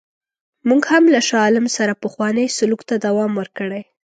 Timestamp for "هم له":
0.91-1.19